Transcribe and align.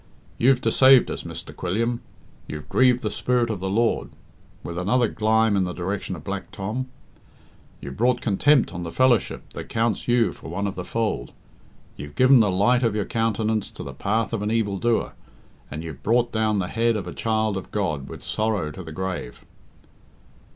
You've 0.39 0.61
deceaved 0.61 1.11
us, 1.11 1.21
Mr. 1.21 1.55
Quilliam. 1.55 1.99
You've 2.47 2.67
grieved 2.69 3.03
the 3.03 3.11
Spirit 3.11 3.51
of 3.51 3.59
the 3.59 3.69
Lord," 3.69 4.09
with 4.63 4.79
another 4.79 5.07
"glime" 5.07 5.55
in 5.55 5.63
the 5.63 5.73
direction 5.73 6.15
of 6.15 6.23
Black 6.23 6.49
Tom; 6.49 6.87
"you've 7.81 7.97
brought 7.97 8.19
contempt 8.19 8.73
on 8.73 8.81
the 8.81 8.89
fellowship 8.89 9.43
that 9.53 9.69
counts 9.69 10.07
you 10.07 10.33
for 10.33 10.47
one 10.49 10.65
of 10.65 10.73
the 10.73 10.83
fold. 10.83 11.33
You've 11.97 12.15
given 12.15 12.39
the 12.39 12.49
light 12.49 12.81
of 12.81 12.95
your 12.95 13.05
countenance 13.05 13.69
to 13.69 13.83
the 13.83 13.93
path 13.93 14.33
of 14.33 14.41
an 14.41 14.49
evildoer, 14.49 15.13
and 15.69 15.83
you've 15.83 16.01
brought 16.01 16.31
down 16.31 16.57
the 16.57 16.67
head 16.69 16.95
of 16.97 17.05
a 17.05 17.13
child 17.13 17.55
of 17.55 17.69
God 17.69 18.09
with 18.09 18.23
sorrow 18.23 18.71
to 18.71 18.81
the 18.81 18.91
grave." 18.91 19.45